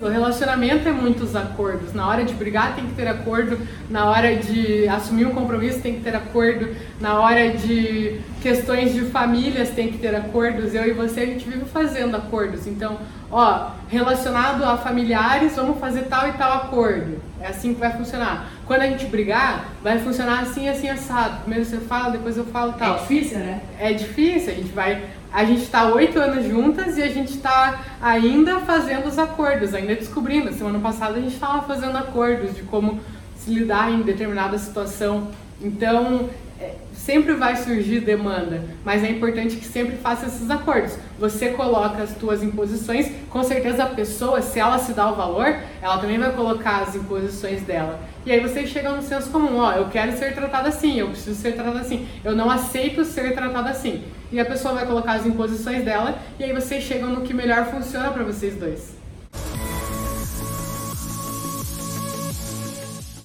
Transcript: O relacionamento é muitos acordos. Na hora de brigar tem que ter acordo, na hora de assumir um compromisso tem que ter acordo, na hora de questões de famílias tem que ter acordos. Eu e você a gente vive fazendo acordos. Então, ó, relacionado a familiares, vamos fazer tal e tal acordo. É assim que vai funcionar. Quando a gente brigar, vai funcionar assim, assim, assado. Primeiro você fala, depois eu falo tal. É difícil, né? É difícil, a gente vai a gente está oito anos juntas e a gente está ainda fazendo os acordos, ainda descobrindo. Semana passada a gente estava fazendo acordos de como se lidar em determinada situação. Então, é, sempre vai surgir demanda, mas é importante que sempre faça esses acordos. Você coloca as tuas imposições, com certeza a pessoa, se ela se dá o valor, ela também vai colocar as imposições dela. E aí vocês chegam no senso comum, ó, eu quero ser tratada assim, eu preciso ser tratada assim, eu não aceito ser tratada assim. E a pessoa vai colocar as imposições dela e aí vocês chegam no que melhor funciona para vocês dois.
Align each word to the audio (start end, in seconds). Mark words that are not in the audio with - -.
O 0.00 0.08
relacionamento 0.08 0.88
é 0.88 0.92
muitos 0.92 1.36
acordos. 1.36 1.92
Na 1.92 2.08
hora 2.08 2.24
de 2.24 2.32
brigar 2.32 2.74
tem 2.74 2.86
que 2.86 2.94
ter 2.94 3.06
acordo, 3.06 3.58
na 3.90 4.06
hora 4.06 4.34
de 4.34 4.88
assumir 4.88 5.26
um 5.26 5.34
compromisso 5.34 5.80
tem 5.80 5.96
que 5.96 6.00
ter 6.00 6.16
acordo, 6.16 6.74
na 6.98 7.20
hora 7.20 7.50
de 7.50 8.18
questões 8.40 8.94
de 8.94 9.02
famílias 9.02 9.68
tem 9.68 9.92
que 9.92 9.98
ter 9.98 10.16
acordos. 10.16 10.74
Eu 10.74 10.86
e 10.86 10.94
você 10.94 11.20
a 11.20 11.26
gente 11.26 11.46
vive 11.46 11.66
fazendo 11.66 12.16
acordos. 12.16 12.66
Então, 12.66 12.98
ó, 13.30 13.72
relacionado 13.88 14.64
a 14.64 14.78
familiares, 14.78 15.54
vamos 15.56 15.78
fazer 15.78 16.04
tal 16.04 16.26
e 16.28 16.32
tal 16.32 16.50
acordo. 16.50 17.20
É 17.38 17.48
assim 17.48 17.74
que 17.74 17.80
vai 17.80 17.92
funcionar. 17.92 18.50
Quando 18.66 18.80
a 18.80 18.86
gente 18.86 19.04
brigar, 19.04 19.66
vai 19.82 19.98
funcionar 19.98 20.40
assim, 20.40 20.66
assim, 20.66 20.88
assado. 20.88 21.40
Primeiro 21.42 21.66
você 21.66 21.76
fala, 21.76 22.12
depois 22.12 22.38
eu 22.38 22.46
falo 22.46 22.72
tal. 22.72 22.94
É 22.94 22.98
difícil, 23.00 23.38
né? 23.38 23.60
É 23.78 23.92
difícil, 23.92 24.50
a 24.50 24.56
gente 24.56 24.72
vai 24.72 25.02
a 25.32 25.44
gente 25.44 25.62
está 25.62 25.86
oito 25.94 26.18
anos 26.18 26.46
juntas 26.46 26.98
e 26.98 27.02
a 27.02 27.08
gente 27.08 27.34
está 27.34 27.80
ainda 28.00 28.60
fazendo 28.60 29.06
os 29.06 29.18
acordos, 29.18 29.74
ainda 29.74 29.94
descobrindo. 29.94 30.52
Semana 30.52 30.78
passada 30.80 31.18
a 31.18 31.20
gente 31.20 31.34
estava 31.34 31.62
fazendo 31.62 31.96
acordos 31.96 32.54
de 32.54 32.62
como 32.62 33.00
se 33.36 33.52
lidar 33.52 33.92
em 33.92 34.02
determinada 34.02 34.58
situação. 34.58 35.28
Então, 35.62 36.28
é, 36.60 36.74
sempre 36.92 37.34
vai 37.34 37.56
surgir 37.56 38.00
demanda, 38.00 38.62
mas 38.84 39.04
é 39.04 39.10
importante 39.10 39.56
que 39.56 39.64
sempre 39.64 39.96
faça 39.96 40.26
esses 40.26 40.50
acordos. 40.50 40.96
Você 41.18 41.50
coloca 41.50 42.02
as 42.02 42.14
tuas 42.16 42.42
imposições, 42.42 43.10
com 43.30 43.42
certeza 43.42 43.84
a 43.84 43.86
pessoa, 43.86 44.42
se 44.42 44.58
ela 44.58 44.78
se 44.78 44.92
dá 44.92 45.10
o 45.10 45.14
valor, 45.14 45.56
ela 45.80 45.98
também 45.98 46.18
vai 46.18 46.32
colocar 46.32 46.82
as 46.82 46.94
imposições 46.94 47.62
dela. 47.62 48.00
E 48.26 48.32
aí 48.32 48.40
vocês 48.40 48.68
chegam 48.68 48.96
no 48.96 49.02
senso 49.02 49.30
comum, 49.30 49.58
ó, 49.58 49.72
eu 49.72 49.88
quero 49.88 50.16
ser 50.18 50.34
tratada 50.34 50.68
assim, 50.68 50.98
eu 50.98 51.08
preciso 51.08 51.40
ser 51.40 51.52
tratada 51.52 51.80
assim, 51.80 52.06
eu 52.22 52.34
não 52.36 52.50
aceito 52.50 53.04
ser 53.04 53.32
tratada 53.34 53.70
assim. 53.70 54.02
E 54.32 54.38
a 54.38 54.44
pessoa 54.44 54.74
vai 54.74 54.86
colocar 54.86 55.12
as 55.12 55.26
imposições 55.26 55.84
dela 55.84 56.18
e 56.38 56.44
aí 56.44 56.52
vocês 56.52 56.84
chegam 56.84 57.10
no 57.10 57.22
que 57.22 57.34
melhor 57.34 57.66
funciona 57.66 58.10
para 58.10 58.22
vocês 58.22 58.56
dois. 58.56 58.99